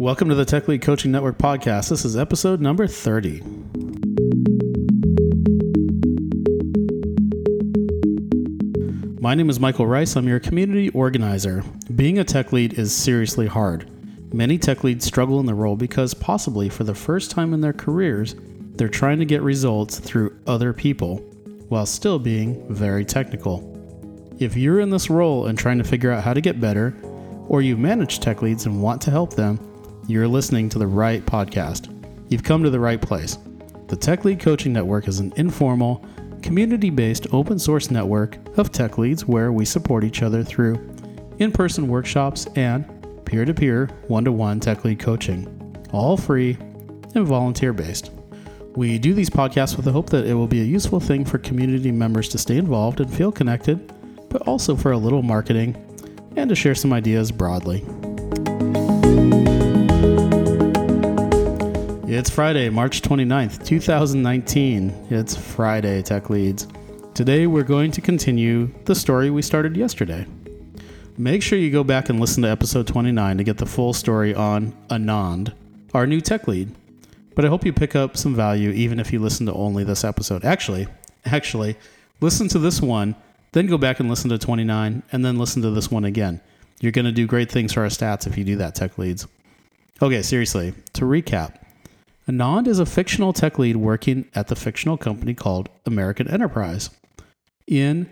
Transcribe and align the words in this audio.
Welcome 0.00 0.30
to 0.30 0.34
the 0.34 0.46
Tech 0.46 0.66
Lead 0.66 0.80
Coaching 0.80 1.12
Network 1.12 1.36
podcast. 1.36 1.90
This 1.90 2.06
is 2.06 2.16
episode 2.16 2.58
number 2.58 2.86
30. 2.86 3.42
My 9.20 9.34
name 9.34 9.50
is 9.50 9.60
Michael 9.60 9.86
Rice. 9.86 10.16
I'm 10.16 10.26
your 10.26 10.40
community 10.40 10.88
organizer. 10.92 11.62
Being 11.94 12.18
a 12.18 12.24
tech 12.24 12.50
lead 12.50 12.78
is 12.78 12.94
seriously 12.94 13.46
hard. 13.46 13.90
Many 14.32 14.56
tech 14.56 14.84
leads 14.84 15.04
struggle 15.04 15.38
in 15.38 15.44
the 15.44 15.52
role 15.52 15.76
because, 15.76 16.14
possibly 16.14 16.70
for 16.70 16.84
the 16.84 16.94
first 16.94 17.30
time 17.30 17.52
in 17.52 17.60
their 17.60 17.74
careers, 17.74 18.34
they're 18.76 18.88
trying 18.88 19.18
to 19.18 19.26
get 19.26 19.42
results 19.42 19.98
through 19.98 20.34
other 20.46 20.72
people 20.72 21.18
while 21.68 21.84
still 21.84 22.18
being 22.18 22.66
very 22.74 23.04
technical. 23.04 23.66
If 24.38 24.56
you're 24.56 24.80
in 24.80 24.88
this 24.88 25.10
role 25.10 25.48
and 25.48 25.58
trying 25.58 25.76
to 25.76 25.84
figure 25.84 26.10
out 26.10 26.24
how 26.24 26.32
to 26.32 26.40
get 26.40 26.58
better, 26.58 26.96
or 27.48 27.60
you 27.60 27.76
manage 27.76 28.20
tech 28.20 28.40
leads 28.40 28.64
and 28.64 28.82
want 28.82 29.02
to 29.02 29.10
help 29.10 29.34
them, 29.34 29.66
you're 30.10 30.28
listening 30.28 30.68
to 30.68 30.78
the 30.78 30.86
right 30.86 31.24
podcast. 31.24 31.94
You've 32.28 32.42
come 32.42 32.62
to 32.64 32.70
the 32.70 32.80
right 32.80 33.00
place. 33.00 33.38
The 33.86 33.96
Tech 33.96 34.24
Lead 34.24 34.40
Coaching 34.40 34.72
Network 34.72 35.08
is 35.08 35.20
an 35.20 35.32
informal, 35.36 36.04
community 36.42 36.90
based 36.90 37.26
open 37.32 37.58
source 37.58 37.90
network 37.90 38.36
of 38.58 38.72
tech 38.72 38.98
leads 38.98 39.26
where 39.26 39.52
we 39.52 39.64
support 39.64 40.04
each 40.04 40.22
other 40.22 40.42
through 40.42 40.74
in 41.38 41.52
person 41.52 41.88
workshops 41.88 42.46
and 42.56 42.84
peer 43.24 43.44
to 43.44 43.54
peer, 43.54 43.86
one 44.08 44.24
to 44.24 44.32
one 44.32 44.58
tech 44.58 44.84
lead 44.84 44.98
coaching, 44.98 45.46
all 45.92 46.16
free 46.16 46.56
and 47.14 47.26
volunteer 47.26 47.72
based. 47.72 48.10
We 48.74 48.98
do 48.98 49.14
these 49.14 49.30
podcasts 49.30 49.76
with 49.76 49.84
the 49.84 49.92
hope 49.92 50.10
that 50.10 50.26
it 50.26 50.34
will 50.34 50.46
be 50.46 50.60
a 50.60 50.64
useful 50.64 51.00
thing 51.00 51.24
for 51.24 51.38
community 51.38 51.92
members 51.92 52.28
to 52.30 52.38
stay 52.38 52.56
involved 52.56 53.00
and 53.00 53.12
feel 53.12 53.32
connected, 53.32 53.92
but 54.28 54.42
also 54.42 54.76
for 54.76 54.92
a 54.92 54.98
little 54.98 55.22
marketing 55.22 55.76
and 56.36 56.48
to 56.48 56.54
share 56.54 56.74
some 56.74 56.92
ideas 56.92 57.32
broadly. 57.32 57.84
It's 62.20 62.28
Friday, 62.28 62.68
March 62.68 63.00
29th, 63.00 63.64
2019. 63.64 65.06
It's 65.08 65.34
Friday, 65.34 66.02
Tech 66.02 66.28
Leads. 66.28 66.68
Today 67.14 67.46
we're 67.46 67.62
going 67.62 67.90
to 67.92 68.02
continue 68.02 68.70
the 68.84 68.94
story 68.94 69.30
we 69.30 69.40
started 69.40 69.74
yesterday. 69.74 70.26
Make 71.16 71.42
sure 71.42 71.58
you 71.58 71.70
go 71.70 71.82
back 71.82 72.10
and 72.10 72.20
listen 72.20 72.42
to 72.42 72.50
episode 72.50 72.86
29 72.86 73.38
to 73.38 73.42
get 73.42 73.56
the 73.56 73.64
full 73.64 73.94
story 73.94 74.34
on 74.34 74.74
Anand, 74.90 75.54
our 75.94 76.06
new 76.06 76.20
tech 76.20 76.46
lead. 76.46 76.70
But 77.34 77.46
I 77.46 77.48
hope 77.48 77.64
you 77.64 77.72
pick 77.72 77.96
up 77.96 78.18
some 78.18 78.34
value 78.34 78.68
even 78.68 79.00
if 79.00 79.14
you 79.14 79.18
listen 79.18 79.46
to 79.46 79.54
only 79.54 79.82
this 79.82 80.04
episode. 80.04 80.44
Actually, 80.44 80.88
actually, 81.24 81.78
listen 82.20 82.48
to 82.48 82.58
this 82.58 82.82
one, 82.82 83.16
then 83.52 83.66
go 83.66 83.78
back 83.78 83.98
and 83.98 84.10
listen 84.10 84.28
to 84.28 84.36
29 84.36 85.02
and 85.10 85.24
then 85.24 85.38
listen 85.38 85.62
to 85.62 85.70
this 85.70 85.90
one 85.90 86.04
again. 86.04 86.42
You're 86.82 86.92
going 86.92 87.06
to 87.06 87.12
do 87.12 87.26
great 87.26 87.50
things 87.50 87.72
for 87.72 87.80
our 87.80 87.88
stats 87.88 88.26
if 88.26 88.36
you 88.36 88.44
do 88.44 88.56
that, 88.56 88.74
tech 88.74 88.98
leads. 88.98 89.26
Okay, 90.02 90.20
seriously, 90.20 90.74
to 90.92 91.06
recap, 91.06 91.59
Anand 92.30 92.68
is 92.68 92.78
a 92.78 92.86
fictional 92.86 93.32
tech 93.32 93.58
lead 93.58 93.74
working 93.74 94.24
at 94.36 94.46
the 94.46 94.54
fictional 94.54 94.96
company 94.96 95.34
called 95.34 95.68
American 95.84 96.28
Enterprise 96.28 96.90
in 97.66 98.08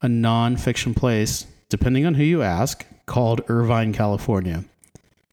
a 0.00 0.08
non 0.08 0.56
fiction 0.56 0.94
place, 0.94 1.46
depending 1.68 2.06
on 2.06 2.14
who 2.14 2.22
you 2.22 2.40
ask, 2.40 2.86
called 3.04 3.42
Irvine, 3.48 3.92
California. 3.92 4.64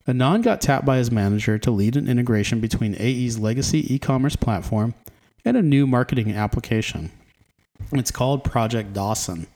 Anand 0.05 0.43
got 0.43 0.59
tapped 0.59 0.85
by 0.85 0.97
his 0.97 1.11
manager 1.11 1.57
to 1.57 1.71
lead 1.71 1.95
an 1.95 2.09
integration 2.09 2.59
between 2.59 2.95
AE's 2.95 3.39
legacy 3.39 3.93
e 3.93 3.97
commerce 3.97 4.35
platform 4.35 4.95
and 5.45 5.55
a 5.55 5.61
new 5.61 5.87
marketing 5.87 6.33
application. 6.33 7.11
It's 7.93 8.11
called 8.11 8.43
Project 8.43 8.91
Dawson. 8.91 9.47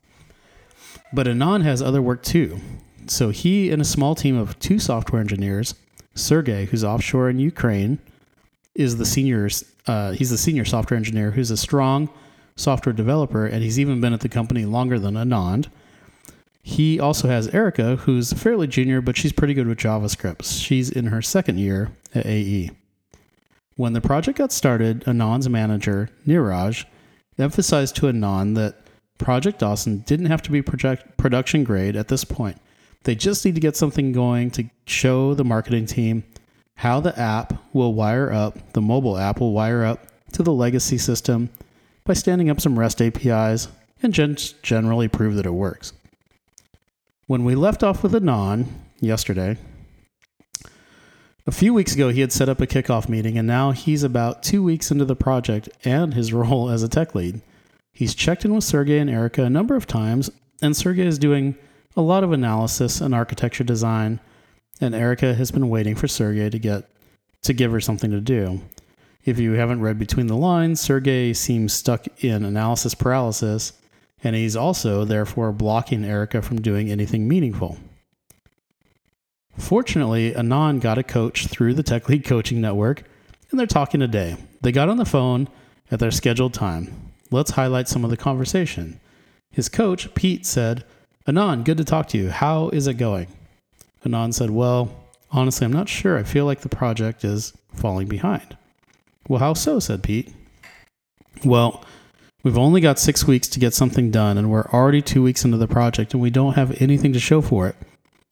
But 1.11 1.27
Anand 1.27 1.63
has 1.63 1.81
other 1.81 2.01
work 2.01 2.23
too. 2.23 2.61
So 3.07 3.31
he 3.31 3.71
and 3.71 3.81
a 3.81 3.85
small 3.85 4.15
team 4.15 4.37
of 4.37 4.57
two 4.59 4.79
software 4.79 5.19
engineers, 5.19 5.75
Sergey, 6.15 6.67
who's 6.67 6.85
offshore 6.85 7.29
in 7.29 7.39
Ukraine, 7.39 7.99
is 8.79 8.97
the 8.97 9.05
senior. 9.05 9.49
Uh, 9.85 10.11
he's 10.11 10.29
the 10.29 10.37
senior 10.37 10.65
software 10.65 10.97
engineer 10.97 11.31
who's 11.31 11.51
a 11.51 11.57
strong 11.57 12.09
software 12.55 12.93
developer, 12.93 13.45
and 13.45 13.61
he's 13.61 13.79
even 13.79 14.01
been 14.01 14.13
at 14.13 14.21
the 14.21 14.29
company 14.29 14.65
longer 14.65 14.97
than 14.97 15.15
Anand. 15.15 15.67
He 16.61 16.99
also 16.99 17.27
has 17.27 17.47
Erica, 17.49 17.97
who's 17.97 18.33
fairly 18.33 18.67
junior, 18.67 19.01
but 19.01 19.17
she's 19.17 19.33
pretty 19.33 19.53
good 19.53 19.67
with 19.67 19.79
JavaScript. 19.79 20.43
She's 20.43 20.89
in 20.89 21.07
her 21.07 21.21
second 21.21 21.57
year 21.57 21.91
at 22.13 22.25
AE. 22.25 22.71
When 23.75 23.93
the 23.93 24.01
project 24.01 24.37
got 24.37 24.51
started, 24.51 25.03
Anand's 25.05 25.49
manager, 25.49 26.09
Niraj, 26.27 26.85
emphasized 27.37 27.95
to 27.97 28.07
Anand 28.07 28.55
that 28.55 28.75
Project 29.17 29.59
Dawson 29.59 29.99
didn't 29.99 30.27
have 30.27 30.41
to 30.43 30.51
be 30.51 30.61
project, 30.61 31.17
production 31.17 31.63
grade 31.63 31.95
at 31.95 32.07
this 32.07 32.23
point. 32.23 32.57
They 33.03 33.15
just 33.15 33.45
need 33.45 33.55
to 33.55 33.61
get 33.61 33.75
something 33.75 34.11
going 34.11 34.51
to 34.51 34.69
show 34.85 35.33
the 35.33 35.45
marketing 35.45 35.85
team 35.85 36.23
how 36.79 37.01
the 37.01 37.19
app 37.19 37.53
will 37.73 37.93
wire 37.93 38.31
up, 38.31 38.71
the 38.71 38.81
mobile 38.81 39.17
app 39.17 39.41
will 39.41 39.51
wire 39.51 39.83
up 39.83 39.99
to 40.31 40.41
the 40.41 40.53
legacy 40.53 40.97
system 40.97 41.49
by 42.05 42.13
standing 42.13 42.49
up 42.49 42.61
some 42.61 42.79
REST 42.79 43.01
APIs 43.01 43.67
and 44.01 44.13
just 44.13 44.63
generally 44.63 45.09
prove 45.09 45.35
that 45.35 45.45
it 45.45 45.53
works. 45.53 45.91
When 47.27 47.43
we 47.43 47.53
left 47.53 47.83
off 47.83 48.01
with 48.01 48.13
Anand 48.13 48.67
yesterday, 49.01 49.57
a 51.45 51.51
few 51.51 51.73
weeks 51.73 51.93
ago 51.93 52.09
he 52.09 52.21
had 52.21 52.31
set 52.31 52.47
up 52.47 52.61
a 52.61 52.67
kickoff 52.67 53.09
meeting, 53.09 53.37
and 53.37 53.45
now 53.45 53.71
he's 53.71 54.03
about 54.03 54.41
two 54.41 54.63
weeks 54.63 54.89
into 54.89 55.03
the 55.03 55.17
project 55.17 55.67
and 55.83 56.13
his 56.13 56.31
role 56.41 56.69
as 56.69 56.81
a 56.81 56.87
tech 56.87 57.13
lead. 57.13 57.41
He's 57.91 58.15
checked 58.15 58.45
in 58.45 58.55
with 58.55 58.63
Sergey 58.63 58.99
and 58.99 59.09
Erica 59.09 59.43
a 59.43 59.49
number 59.49 59.75
of 59.75 59.85
times, 59.85 60.29
and 60.61 60.77
Sergey 60.77 61.05
is 61.05 61.19
doing 61.19 61.57
a 61.97 62.01
lot 62.01 62.23
of 62.23 62.31
analysis 62.31 63.01
and 63.01 63.13
architecture 63.13 63.65
design 63.65 64.21
and 64.81 64.95
Erica 64.95 65.33
has 65.33 65.51
been 65.51 65.69
waiting 65.69 65.95
for 65.95 66.07
Sergey 66.07 66.49
to 66.49 66.59
get 66.59 66.89
to 67.43 67.53
give 67.53 67.71
her 67.71 67.81
something 67.81 68.11
to 68.11 68.21
do. 68.21 68.61
If 69.25 69.39
you 69.39 69.53
haven't 69.53 69.81
read 69.81 69.99
between 69.99 70.27
the 70.27 70.35
lines, 70.35 70.79
Sergey 70.79 71.33
seems 71.33 71.73
stuck 71.73 72.07
in 72.23 72.43
analysis 72.43 72.95
paralysis, 72.95 73.73
and 74.23 74.35
he's 74.35 74.55
also 74.55 75.05
therefore 75.05 75.51
blocking 75.51 76.03
Erica 76.03 76.41
from 76.41 76.61
doing 76.61 76.91
anything 76.91 77.27
meaningful. 77.27 77.77
Fortunately, 79.57 80.31
Anand 80.31 80.81
got 80.81 80.97
a 80.97 81.03
coach 81.03 81.47
through 81.47 81.73
the 81.73 81.83
Tech 81.83 82.07
Lead 82.07 82.23
Coaching 82.23 82.61
Network, 82.61 83.03
and 83.51 83.59
they're 83.59 83.67
talking 83.67 83.99
today. 83.99 84.37
They 84.61 84.71
got 84.71 84.89
on 84.89 84.97
the 84.97 85.05
phone 85.05 85.47
at 85.91 85.99
their 85.99 86.11
scheduled 86.11 86.53
time. 86.53 87.11
Let's 87.29 87.51
highlight 87.51 87.87
some 87.87 88.03
of 88.03 88.09
the 88.09 88.17
conversation. 88.17 88.99
His 89.51 89.69
coach, 89.69 90.13
Pete, 90.15 90.45
said, 90.45 90.85
Anand, 91.27 91.65
good 91.65 91.77
to 91.77 91.83
talk 91.83 92.07
to 92.09 92.17
you. 92.17 92.29
How 92.29 92.69
is 92.69 92.87
it 92.87 92.95
going? 92.95 93.27
Anand 94.05 94.33
said, 94.33 94.49
Well, 94.49 94.91
honestly, 95.31 95.65
I'm 95.65 95.73
not 95.73 95.89
sure. 95.89 96.17
I 96.17 96.23
feel 96.23 96.45
like 96.45 96.61
the 96.61 96.69
project 96.69 97.23
is 97.23 97.53
falling 97.73 98.07
behind. 98.07 98.57
Well, 99.27 99.39
how 99.39 99.53
so? 99.53 99.79
said 99.79 100.03
Pete. 100.03 100.33
Well, 101.43 101.83
we've 102.43 102.57
only 102.57 102.81
got 102.81 102.99
six 102.99 103.25
weeks 103.25 103.47
to 103.49 103.59
get 103.59 103.73
something 103.73 104.11
done, 104.11 104.37
and 104.37 104.49
we're 104.49 104.67
already 104.67 105.01
two 105.01 105.21
weeks 105.21 105.45
into 105.45 105.57
the 105.57 105.67
project, 105.67 106.13
and 106.13 106.21
we 106.21 106.29
don't 106.29 106.53
have 106.53 106.81
anything 106.81 107.13
to 107.13 107.19
show 107.19 107.41
for 107.41 107.67
it. 107.67 107.75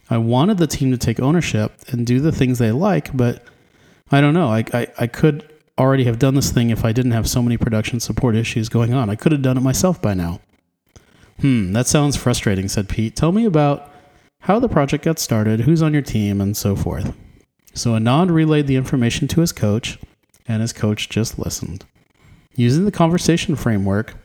I 0.09 0.17
wanted 0.17 0.57
the 0.57 0.67
team 0.67 0.91
to 0.91 0.97
take 0.97 1.19
ownership 1.19 1.73
and 1.89 2.07
do 2.07 2.19
the 2.19 2.31
things 2.31 2.59
they 2.59 2.71
like, 2.71 3.15
but 3.15 3.43
I 4.11 4.21
don't 4.21 4.33
know. 4.33 4.47
I, 4.47 4.63
I, 4.73 4.87
I 4.99 5.07
could 5.07 5.51
already 5.77 6.05
have 6.05 6.17
done 6.17 6.35
this 6.35 6.51
thing 6.51 6.69
if 6.69 6.83
I 6.83 6.91
didn't 6.91 7.11
have 7.11 7.29
so 7.29 7.41
many 7.41 7.57
production 7.57 7.99
support 7.99 8.35
issues 8.35 8.69
going 8.69 8.93
on. 8.93 9.09
I 9.09 9.15
could 9.15 9.31
have 9.31 9.41
done 9.41 9.57
it 9.57 9.61
myself 9.61 10.01
by 10.01 10.13
now. 10.13 10.39
Hmm, 11.41 11.73
that 11.73 11.87
sounds 11.87 12.15
frustrating, 12.15 12.67
said 12.67 12.89
Pete. 12.89 13.15
Tell 13.15 13.31
me 13.31 13.45
about 13.45 13.91
how 14.41 14.59
the 14.59 14.69
project 14.69 15.03
got 15.03 15.19
started, 15.19 15.61
who's 15.61 15.81
on 15.81 15.93
your 15.93 16.01
team, 16.01 16.39
and 16.39 16.55
so 16.55 16.75
forth. 16.75 17.15
So 17.73 17.91
Anand 17.91 18.31
relayed 18.31 18.67
the 18.67 18.75
information 18.75 19.27
to 19.29 19.41
his 19.41 19.51
coach, 19.51 19.99
and 20.47 20.61
his 20.61 20.73
coach 20.73 21.09
just 21.09 21.37
listened. 21.37 21.85
Using 22.55 22.85
the 22.85 22.91
conversation 22.91 23.55
framework, 23.55 24.15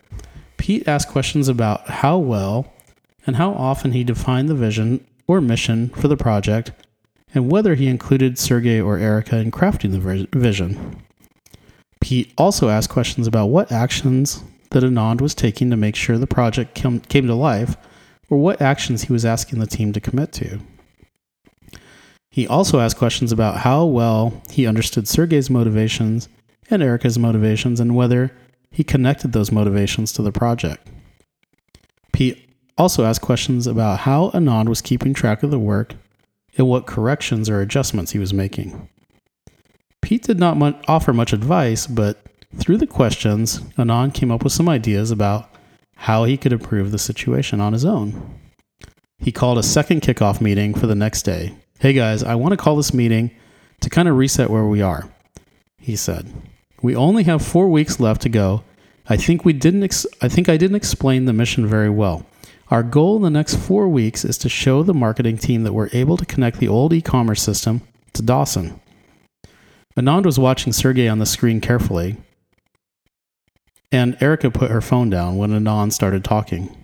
Pete 0.57 0.87
asked 0.87 1.09
questions 1.09 1.49
about 1.49 1.89
how 1.89 2.19
well 2.19 2.73
and 3.27 3.37
how 3.37 3.53
often 3.53 3.93
he 3.93 4.05
defined 4.05 4.49
the 4.49 4.55
vision 4.55 5.05
or 5.27 5.41
mission 5.41 5.89
for 5.91 6.09
the 6.09 6.17
project, 6.17 6.73
and 7.35 7.51
whether 7.51 7.75
he 7.75 7.87
included 7.89 8.39
Sergey 8.39 8.81
or 8.81 8.99
Erica 8.99 9.39
in 9.39 9.51
crafting 9.51 9.93
the 9.93 10.39
vision. 10.39 11.03
Pete 12.01 12.33
also 12.37 12.69
asked 12.69 12.91
questions 12.91 13.27
about 13.27 13.47
what 13.47 13.71
actions 13.71 14.43
that 14.71 14.83
Anand 14.83 15.21
was 15.21 15.35
taking 15.35 15.71
to 15.71 15.77
make 15.77 15.95
sure 15.95 16.19
the 16.19 16.27
project 16.27 16.75
came 16.75 17.01
to 17.01 17.35
life 17.35 17.77
or 18.33 18.39
what 18.39 18.63
actions 18.63 19.03
he 19.03 19.13
was 19.13 19.27
asking 19.27 19.59
the 19.59 19.67
team 19.67 19.93
to 19.93 20.01
commit 20.01 20.33
to. 20.33 20.59
He 22.31 22.49
also 22.49 22.81
asked 22.81 22.97
questions 22.97 23.31
about 23.31 23.59
how 23.59 23.85
well 23.85 24.41
he 24.49 24.67
understood 24.67 25.07
Sergey's 25.07 25.51
motivations 25.51 26.31
and 26.71 26.83
Erica's 26.83 27.19
motivations 27.19 27.79
and 27.79 27.95
whether 27.95 28.35
he 28.71 28.85
connected 28.85 29.33
those 29.35 29.53
motivations 29.53 30.13
to 30.13 30.23
the 30.23 30.33
project. 30.33 30.89
Pete 32.15 32.49
also 32.79 33.05
asked 33.05 33.21
questions 33.21 33.67
about 33.67 33.99
how 33.99 34.31
Anand 34.31 34.71
was 34.71 34.81
keeping 34.81 35.13
track 35.13 35.43
of 35.43 35.51
the 35.51 35.59
work 35.59 35.95
and 36.57 36.67
what 36.67 36.87
corrections 36.87 37.51
or 37.51 37.61
adjustments 37.61 38.13
he 38.13 38.19
was 38.19 38.33
making. 38.33 38.89
Pete 40.01 40.23
did 40.23 40.39
not 40.39 40.83
offer 40.89 41.13
much 41.13 41.35
advice, 41.35 41.87
but 41.87 42.25
through 42.57 42.79
the 42.79 42.87
questions, 42.87 43.61
Anand 43.77 44.15
came 44.15 44.31
up 44.31 44.43
with 44.43 44.55
some 44.55 44.71
ideas 44.71 45.11
about 45.11 45.51
how 46.03 46.25
he 46.25 46.37
could 46.37 46.53
improve 46.53 46.91
the 46.91 46.99
situation 46.99 47.61
on 47.61 47.73
his 47.73 47.85
own. 47.85 48.41
He 49.19 49.31
called 49.31 49.57
a 49.57 49.63
second 49.63 50.01
kickoff 50.01 50.41
meeting 50.41 50.75
for 50.75 50.89
the 50.89 50.97
next 50.97 51.23
day. 51.23 51.55
Hey 51.79 51.93
guys, 51.93 52.25
I 52.25 52.35
want 52.35 52.51
to 52.51 52.57
call 52.57 52.75
this 52.75 52.93
meeting 52.93 53.31
to 53.83 53.89
kind 53.89 54.09
of 54.09 54.17
reset 54.17 54.51
where 54.51 54.65
we 54.65 54.83
are. 54.83 55.09
He 55.79 55.95
said, 55.95 56.33
"We 56.83 56.97
only 56.97 57.23
have 57.23 57.41
4 57.41 57.69
weeks 57.69 58.01
left 58.01 58.21
to 58.23 58.29
go. 58.29 58.65
I 59.09 59.17
think 59.17 59.45
we 59.45 59.53
didn't 59.53 59.85
ex- 59.85 60.07
I 60.21 60.27
think 60.27 60.49
I 60.49 60.57
didn't 60.57 60.75
explain 60.83 61.27
the 61.27 61.33
mission 61.33 61.69
very 61.69 61.91
well. 61.91 62.27
Our 62.69 62.83
goal 62.83 63.15
in 63.15 63.23
the 63.23 63.31
next 63.31 63.55
4 63.55 63.87
weeks 63.89 64.25
is 64.25 64.39
to 64.39 64.49
show 64.49 64.83
the 64.83 64.93
marketing 64.93 65.39
team 65.39 65.63
that 65.63 65.73
we're 65.73 65.91
able 65.93 66.17
to 66.17 66.27
connect 66.27 66.59
the 66.59 66.67
old 66.67 66.93
e-commerce 66.93 67.43
system 67.43 67.81
to 68.15 68.23
Dawson." 68.23 68.81
Anand 69.97 70.25
was 70.25 70.37
watching 70.37 70.73
Sergey 70.73 71.07
on 71.07 71.21
the 71.21 71.27
screen 71.27 71.61
carefully, 71.61 72.17
and 73.93 74.17
Erica 74.21 74.51
put 74.51 74.71
her 74.71 74.81
phone 74.81 75.11
down 75.11 75.37
when 75.37 75.51
Anand 75.51 75.93
started 75.93 76.25
talking. 76.25 76.75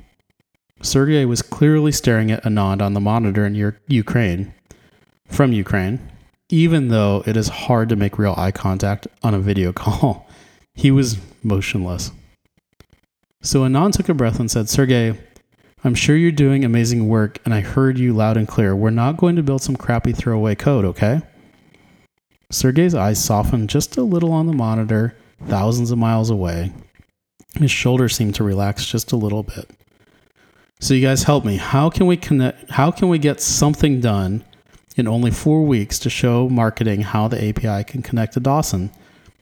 Sergey 0.82 1.24
was 1.24 1.42
clearly 1.42 1.90
staring 1.90 2.30
at 2.30 2.44
Anand 2.44 2.82
on 2.82 2.92
the 2.92 3.00
monitor 3.00 3.44
in 3.44 3.74
Ukraine, 3.88 4.54
from 5.26 5.52
Ukraine, 5.52 5.98
even 6.50 6.88
though 6.88 7.24
it 7.26 7.36
is 7.36 7.48
hard 7.48 7.88
to 7.88 7.96
make 7.96 8.18
real 8.18 8.34
eye 8.36 8.52
contact 8.52 9.08
on 9.22 9.34
a 9.34 9.40
video 9.40 9.72
call. 9.84 10.28
He 10.74 10.90
was 10.90 11.18
motionless. 11.42 12.12
So 13.40 13.62
Anand 13.62 13.94
took 13.94 14.08
a 14.08 14.14
breath 14.14 14.38
and 14.38 14.50
said, 14.50 14.68
Sergey, 14.68 15.18
I'm 15.82 15.94
sure 15.94 16.16
you're 16.16 16.32
doing 16.32 16.64
amazing 16.64 17.08
work, 17.08 17.38
and 17.44 17.54
I 17.54 17.60
heard 17.60 17.98
you 17.98 18.12
loud 18.12 18.36
and 18.36 18.46
clear. 18.46 18.76
We're 18.76 18.90
not 18.90 19.16
going 19.16 19.36
to 19.36 19.42
build 19.42 19.62
some 19.62 19.76
crappy 19.76 20.12
throwaway 20.12 20.54
code, 20.54 20.84
okay? 20.84 21.22
Sergey's 22.50 22.94
eyes 22.94 23.22
softened 23.22 23.70
just 23.70 23.96
a 23.96 24.02
little 24.02 24.32
on 24.32 24.46
the 24.46 24.52
monitor, 24.52 25.16
thousands 25.46 25.90
of 25.90 25.98
miles 25.98 26.30
away. 26.30 26.72
His 27.54 27.70
shoulders 27.70 28.14
seemed 28.14 28.34
to 28.36 28.44
relax 28.44 28.86
just 28.86 29.12
a 29.12 29.16
little 29.16 29.42
bit. 29.42 29.70
So 30.80 30.94
you 30.94 31.04
guys 31.04 31.24
help 31.24 31.44
me. 31.44 31.56
How 31.56 31.90
can 31.90 32.06
we 32.06 32.16
connect 32.16 32.70
how 32.70 32.90
can 32.90 33.08
we 33.08 33.18
get 33.18 33.40
something 33.40 34.00
done 34.00 34.44
in 34.96 35.08
only 35.08 35.30
4 35.30 35.64
weeks 35.64 35.98
to 36.00 36.10
show 36.10 36.48
marketing 36.48 37.00
how 37.00 37.28
the 37.28 37.48
API 37.48 37.84
can 37.84 38.02
connect 38.02 38.34
to 38.34 38.40
Dawson? 38.40 38.90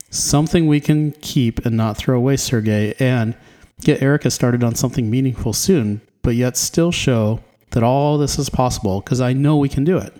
Something 0.08 0.66
we 0.66 0.80
can 0.80 1.12
keep 1.20 1.66
and 1.66 1.76
not 1.76 1.96
throw 1.96 2.16
away, 2.16 2.36
Sergey, 2.36 2.94
and 2.98 3.34
get 3.82 4.00
Erica 4.00 4.30
started 4.30 4.64
on 4.64 4.74
something 4.74 5.10
meaningful 5.10 5.52
soon, 5.52 6.00
but 6.22 6.36
yet 6.36 6.56
still 6.56 6.92
show 6.92 7.40
that 7.72 7.82
all 7.82 8.16
this 8.16 8.38
is 8.38 8.48
possible 8.48 9.00
because 9.00 9.20
I 9.20 9.34
know 9.34 9.56
we 9.56 9.68
can 9.68 9.84
do 9.84 9.98
it. 9.98 10.14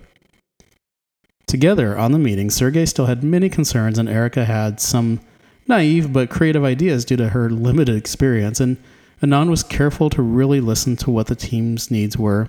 Together 1.47 1.97
on 1.97 2.13
the 2.13 2.19
meeting, 2.19 2.51
Sergey 2.51 2.85
still 2.85 3.07
had 3.07 3.23
many 3.23 3.49
concerns 3.49 3.99
and 3.99 4.09
Erica 4.09 4.45
had 4.45 4.81
some 4.81 5.21
naive 5.69 6.13
but 6.13 6.31
creative 6.31 6.65
ideas 6.65 7.05
due 7.05 7.17
to 7.17 7.31
her 7.31 7.51
limited 7.51 7.97
experience, 7.97 8.61
and 8.61 8.77
Anand 9.23 9.49
was 9.49 9.63
careful 9.63 10.11
to 10.11 10.23
really 10.23 10.61
listen 10.61 10.97
to 10.97 11.11
what 11.11 11.27
the 11.27 11.35
team's 11.35 11.91
needs 11.91 12.19
were, 12.19 12.49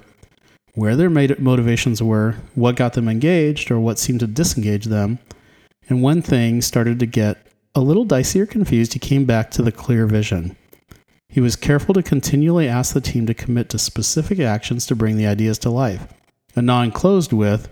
where 0.73 0.95
their 0.95 1.09
motivations 1.09 2.03
were, 2.03 2.35
what 2.55 2.75
got 2.75 2.93
them 2.93 3.07
engaged, 3.07 3.71
or 3.71 3.79
what 3.79 3.97
seemed 3.97 4.19
to 4.19 4.27
disengage 4.27 4.85
them. 4.85 5.19
And 5.89 6.03
when 6.03 6.21
things 6.21 6.65
started 6.65 6.99
to 6.99 7.05
get 7.05 7.37
a 7.73 7.79
little 7.79 8.05
dicey 8.05 8.41
or 8.41 8.45
confused, 8.45 8.93
he 8.93 8.99
came 8.99 9.25
back 9.25 9.49
to 9.51 9.61
the 9.61 9.71
clear 9.71 10.05
vision. 10.05 10.57
He 11.29 11.39
was 11.39 11.55
careful 11.55 11.93
to 11.93 12.03
continually 12.03 12.67
ask 12.67 12.93
the 12.93 13.01
team 13.01 13.25
to 13.27 13.33
commit 13.33 13.69
to 13.69 13.79
specific 13.79 14.39
actions 14.39 14.85
to 14.87 14.95
bring 14.95 15.17
the 15.17 15.27
ideas 15.27 15.57
to 15.59 15.69
life. 15.69 16.07
Anand 16.55 16.93
closed 16.93 17.31
with, 17.31 17.69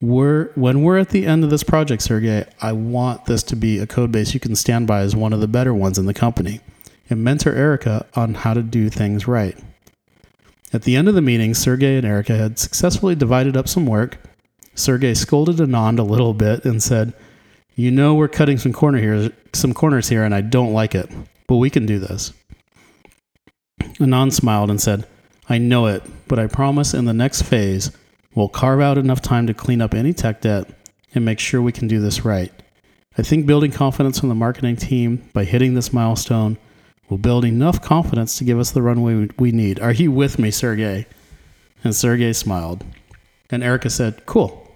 we're 0.00 0.52
when 0.54 0.82
we're 0.82 0.98
at 0.98 1.10
the 1.10 1.26
end 1.26 1.44
of 1.44 1.50
this 1.50 1.62
project, 1.62 2.02
Sergey, 2.02 2.44
I 2.60 2.72
want 2.72 3.26
this 3.26 3.42
to 3.44 3.56
be 3.56 3.78
a 3.78 3.86
code 3.86 4.12
base 4.12 4.34
you 4.34 4.40
can 4.40 4.54
stand 4.54 4.86
by 4.86 5.00
as 5.00 5.16
one 5.16 5.32
of 5.32 5.40
the 5.40 5.48
better 5.48 5.74
ones 5.74 5.98
in 5.98 6.06
the 6.06 6.14
company 6.14 6.60
and 7.10 7.24
mentor 7.24 7.52
Erica 7.52 8.06
on 8.14 8.34
how 8.34 8.54
to 8.54 8.62
do 8.62 8.90
things 8.90 9.26
right. 9.26 9.56
At 10.72 10.82
the 10.82 10.96
end 10.96 11.08
of 11.08 11.14
the 11.14 11.22
meeting, 11.22 11.54
Sergey 11.54 11.96
and 11.96 12.06
Erica 12.06 12.36
had 12.36 12.58
successfully 12.58 13.14
divided 13.14 13.56
up 13.56 13.68
some 13.68 13.86
work. 13.86 14.18
Sergey 14.74 15.14
scolded 15.14 15.56
Anand 15.56 15.98
a 15.98 16.02
little 16.02 16.34
bit 16.34 16.64
and 16.64 16.82
said, 16.82 17.14
"You 17.74 17.90
know 17.90 18.14
we're 18.14 18.28
cutting 18.28 18.58
some 18.58 18.72
corner 18.72 18.98
here, 18.98 19.32
some 19.52 19.72
corners 19.72 20.10
here, 20.10 20.24
and 20.24 20.34
I 20.34 20.42
don't 20.42 20.72
like 20.72 20.94
it, 20.94 21.10
but 21.46 21.56
we 21.56 21.70
can 21.70 21.86
do 21.86 21.98
this." 21.98 22.32
Anand 23.98 24.32
smiled 24.32 24.70
and 24.70 24.80
said, 24.80 25.06
"I 25.48 25.58
know 25.58 25.86
it, 25.86 26.02
but 26.28 26.38
I 26.38 26.46
promise 26.46 26.94
in 26.94 27.06
the 27.06 27.14
next 27.14 27.42
phase." 27.42 27.90
We'll 28.38 28.48
carve 28.48 28.80
out 28.80 28.98
enough 28.98 29.20
time 29.20 29.48
to 29.48 29.52
clean 29.52 29.80
up 29.80 29.94
any 29.94 30.12
tech 30.12 30.42
debt 30.42 30.70
and 31.12 31.24
make 31.24 31.40
sure 31.40 31.60
we 31.60 31.72
can 31.72 31.88
do 31.88 31.98
this 31.98 32.24
right. 32.24 32.52
I 33.18 33.22
think 33.22 33.46
building 33.46 33.72
confidence 33.72 34.20
from 34.20 34.28
the 34.28 34.36
marketing 34.36 34.76
team 34.76 35.28
by 35.32 35.42
hitting 35.42 35.74
this 35.74 35.92
milestone 35.92 36.56
will 37.08 37.18
build 37.18 37.44
enough 37.44 37.82
confidence 37.82 38.38
to 38.38 38.44
give 38.44 38.60
us 38.60 38.70
the 38.70 38.80
runway 38.80 39.28
we 39.40 39.50
need. 39.50 39.80
Are 39.80 39.90
you 39.90 40.12
with 40.12 40.38
me, 40.38 40.52
Sergey? 40.52 41.06
And 41.82 41.96
Sergey 41.96 42.32
smiled. 42.32 42.84
And 43.50 43.64
Erica 43.64 43.90
said, 43.90 44.24
Cool. 44.24 44.70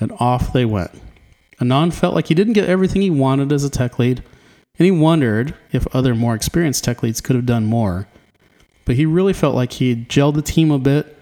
And 0.00 0.10
off 0.18 0.52
they 0.52 0.64
went. 0.64 0.90
Anand 1.60 1.92
felt 1.92 2.16
like 2.16 2.26
he 2.26 2.34
didn't 2.34 2.54
get 2.54 2.68
everything 2.68 3.02
he 3.02 3.10
wanted 3.10 3.52
as 3.52 3.62
a 3.62 3.70
tech 3.70 4.00
lead, 4.00 4.24
and 4.76 4.86
he 4.86 4.90
wondered 4.90 5.54
if 5.70 5.86
other 5.94 6.16
more 6.16 6.34
experienced 6.34 6.82
tech 6.82 7.04
leads 7.04 7.20
could 7.20 7.36
have 7.36 7.46
done 7.46 7.64
more. 7.64 8.08
But 8.84 8.96
he 8.96 9.06
really 9.06 9.34
felt 9.34 9.54
like 9.54 9.74
he 9.74 9.90
would 9.90 10.08
gelled 10.08 10.34
the 10.34 10.42
team 10.42 10.72
a 10.72 10.80
bit 10.80 11.14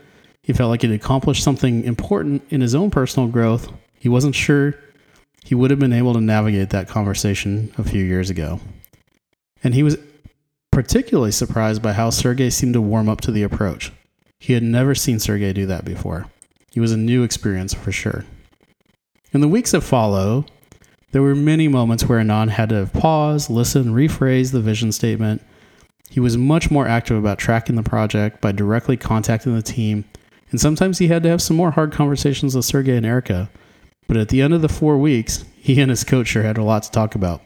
he 0.46 0.52
felt 0.52 0.70
like 0.70 0.82
he'd 0.82 0.92
accomplished 0.92 1.42
something 1.42 1.82
important 1.82 2.40
in 2.50 2.60
his 2.60 2.72
own 2.72 2.88
personal 2.88 3.28
growth. 3.28 3.68
He 3.98 4.08
wasn't 4.08 4.36
sure 4.36 4.76
he 5.44 5.56
would 5.56 5.72
have 5.72 5.80
been 5.80 5.92
able 5.92 6.14
to 6.14 6.20
navigate 6.20 6.70
that 6.70 6.86
conversation 6.86 7.72
a 7.76 7.82
few 7.82 8.04
years 8.04 8.30
ago. 8.30 8.60
And 9.64 9.74
he 9.74 9.82
was 9.82 9.98
particularly 10.70 11.32
surprised 11.32 11.82
by 11.82 11.94
how 11.94 12.10
Sergey 12.10 12.50
seemed 12.50 12.74
to 12.74 12.80
warm 12.80 13.08
up 13.08 13.20
to 13.22 13.32
the 13.32 13.42
approach. 13.42 13.92
He 14.38 14.52
had 14.52 14.62
never 14.62 14.94
seen 14.94 15.18
Sergey 15.18 15.52
do 15.52 15.66
that 15.66 15.84
before. 15.84 16.28
It 16.72 16.80
was 16.80 16.92
a 16.92 16.96
new 16.96 17.24
experience 17.24 17.74
for 17.74 17.90
sure. 17.90 18.24
In 19.32 19.40
the 19.40 19.48
weeks 19.48 19.72
that 19.72 19.80
follow, 19.80 20.46
there 21.10 21.22
were 21.22 21.34
many 21.34 21.66
moments 21.66 22.04
where 22.04 22.20
Anand 22.20 22.50
had 22.50 22.68
to 22.68 22.88
pause, 22.92 23.50
listen, 23.50 23.86
rephrase 23.86 24.52
the 24.52 24.60
vision 24.60 24.92
statement. 24.92 25.42
He 26.08 26.20
was 26.20 26.36
much 26.36 26.70
more 26.70 26.86
active 26.86 27.16
about 27.16 27.38
tracking 27.38 27.74
the 27.74 27.82
project 27.82 28.40
by 28.40 28.52
directly 28.52 28.96
contacting 28.96 29.56
the 29.56 29.62
team 29.62 30.04
and 30.50 30.60
sometimes 30.60 30.98
he 30.98 31.08
had 31.08 31.22
to 31.24 31.28
have 31.28 31.42
some 31.42 31.56
more 31.56 31.72
hard 31.72 31.92
conversations 31.92 32.54
with 32.54 32.64
Sergey 32.64 32.96
and 32.96 33.06
Erica. 33.06 33.50
But 34.06 34.16
at 34.16 34.28
the 34.28 34.40
end 34.40 34.54
of 34.54 34.62
the 34.62 34.68
four 34.68 34.96
weeks, 34.98 35.44
he 35.56 35.80
and 35.80 35.90
his 35.90 36.04
coach 36.04 36.28
sure 36.28 36.42
had 36.42 36.58
a 36.58 36.62
lot 36.62 36.84
to 36.84 36.90
talk 36.90 37.14
about. 37.14 37.42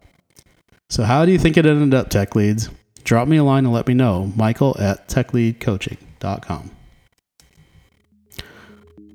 So, 0.89 1.05
how 1.05 1.25
do 1.25 1.33
you 1.33 1.39
think 1.39 1.57
it 1.57 1.67
ended 1.67 1.95
up, 1.95 2.11
Tech 2.11 2.35
Leads? 2.35 2.69
Drop 3.05 3.29
me 3.29 3.39
a 3.39 3.45
line 3.45 3.65
and 3.65 3.73
let 3.73 3.87
me 3.87 3.95
know. 3.95 4.33
Michael 4.37 4.77
at 4.79 5.09
techleadcoaching.com. 5.09 6.71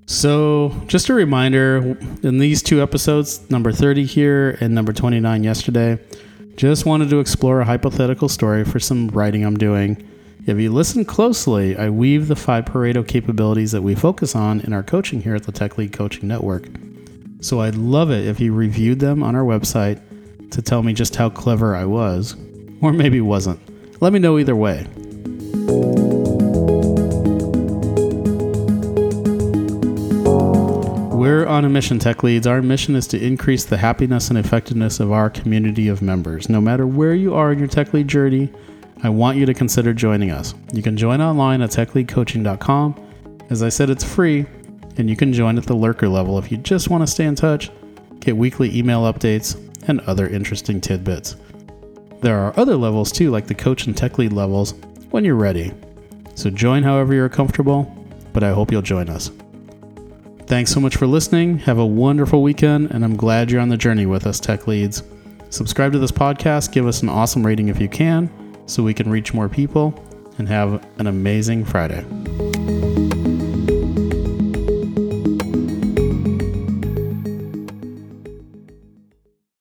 So, 0.07 0.69
just 0.88 1.09
a 1.09 1.14
reminder 1.14 1.98
in 2.24 2.38
these 2.40 2.64
two 2.64 2.81
episodes, 2.81 3.50
number 3.50 3.71
30 3.71 4.06
here 4.06 4.57
and 4.62 4.74
number 4.74 4.94
29 4.94 5.44
yesterday, 5.44 6.00
just 6.56 6.86
wanted 6.86 7.09
to 7.09 7.19
explore 7.19 7.62
a 7.62 7.66
hypothetical 7.66 8.30
story 8.30 8.64
for 8.64 8.80
some 8.80 9.09
writing 9.09 9.44
I'm 9.44 9.57
doing 9.57 10.07
if 10.45 10.59
you 10.59 10.71
listen 10.71 11.06
closely, 11.06 11.75
I 11.75 11.90
weave 11.90 12.28
the 12.28 12.35
five 12.35 12.66
Pareto 12.66 13.07
capabilities 13.07 13.71
that 13.71 13.81
we 13.81 13.95
focus 13.95 14.35
on 14.35 14.61
in 14.61 14.73
our 14.73 14.83
coaching 14.83 15.21
here 15.21 15.33
at 15.33 15.44
the 15.44 15.52
Tech 15.52 15.80
Lead 15.80 15.92
Coaching 15.92 16.28
Network. 16.28 16.68
So 17.42 17.61
I'd 17.61 17.73
love 17.73 18.11
it 18.11 18.28
if 18.28 18.40
you 18.40 18.54
reviewed 18.54 18.99
them 18.99 19.23
on 19.23 19.35
our 19.35 19.44
website 19.44 19.99
to 20.52 20.61
tell 20.61 20.83
me 20.83 20.94
just 20.94 21.16
how 21.16 21.31
clever 21.31 21.75
I 21.75 21.85
was, 21.85 22.35
or 22.80 22.94
maybe 22.94 23.21
wasn't. 23.21 23.59
Let 24.04 24.14
me 24.14 24.19
know 24.19 24.37
either 24.37 24.56
way. 24.56 24.85
We're 31.11 31.47
on 31.47 31.66
a 31.66 31.69
mission, 31.69 31.97
Tech 31.97 32.21
Leads. 32.21 32.45
Our 32.45 32.61
mission 32.61 32.95
is 32.95 33.07
to 33.07 33.19
increase 33.19 33.66
the 33.66 33.78
happiness 33.78 34.30
and 34.30 34.37
effectiveness 34.37 34.99
of 34.99 35.11
our 35.11 35.31
community 35.31 35.87
of 35.87 36.04
members. 36.04 36.49
No 36.49 36.61
matter 36.61 36.85
where 36.85 37.16
you 37.16 37.33
are 37.33 37.52
in 37.52 37.57
your 37.57 37.68
Tech 37.68 37.95
Lead 37.95 38.07
journey, 38.07 38.52
I 39.04 39.09
want 39.09 39.37
you 39.37 39.45
to 39.45 39.54
consider 39.54 39.94
joining 39.94 40.31
us. 40.31 40.54
You 40.73 40.81
can 40.81 40.95
join 40.95 41.21
online 41.21 41.61
at 41.61 41.71
techleadcoaching.com. 41.71 42.95
As 43.49 43.61
I 43.61 43.69
said, 43.69 43.90
it's 43.90 44.04
free, 44.04 44.45
and 44.97 45.09
you 45.09 45.16
can 45.16 45.33
join 45.33 45.57
at 45.57 45.66
the 45.66 45.75
lurker 45.75 46.07
level 46.07 46.40
if 46.40 46.52
you 46.52 46.57
just 46.57 46.90
want 46.90 47.04
to 47.04 47.07
stay 47.07 47.25
in 47.25 47.35
touch, 47.35 47.69
get 48.19 48.37
weekly 48.37 48.75
email 48.75 49.02
updates, 49.02 49.61
and 49.87 49.99
other 50.02 50.28
interesting 50.28 50.81
tidbits. 50.81 51.35
There 52.21 52.40
are 52.40 52.57
other 52.57 52.75
levels 52.75 53.11
too, 53.11 53.30
like 53.30 53.47
the 53.47 53.54
coach 53.54 53.85
and 53.85 53.95
tech 53.95 54.18
lead 54.18 54.33
levels, 54.33 54.73
when 55.11 55.23
you're 55.23 55.35
ready. 55.35 55.73
So 56.33 56.49
join 56.49 56.81
however 56.81 57.14
you're 57.14 57.30
comfortable, 57.30 57.83
but 58.33 58.44
I 58.44 58.52
hope 58.52 58.71
you'll 58.71 58.81
join 58.81 59.09
us. 59.09 59.30
Thanks 60.47 60.71
so 60.71 60.80
much 60.80 60.95
for 60.95 61.06
listening. 61.06 61.59
Have 61.59 61.78
a 61.80 61.85
wonderful 61.85 62.42
weekend, 62.42 62.92
and 62.92 63.04
I'm 63.04 63.16
glad 63.16 63.52
you're 63.52 63.61
on 63.61 63.69
the 63.69 63.78
journey 63.78 64.06
with 64.06 64.25
us, 64.25 64.40
Tech 64.40 64.68
Leads. 64.68 65.04
Subscribe 65.49 65.92
to 65.92 65.99
this 65.99 66.11
podcast, 66.11 66.71
give 66.71 66.87
us 66.87 67.04
an 67.04 67.09
awesome 67.09 67.45
rating 67.45 67.68
if 67.68 67.80
you 67.80 67.90
can 67.90 68.30
so 68.66 68.84
we 68.84 68.94
can 68.94 69.10
reach 69.10 69.34
more 69.34 69.50
people 69.50 69.94
and 70.38 70.48
have 70.48 70.86
an 71.00 71.07
amazing 71.07 71.66
Friday. 71.66 72.06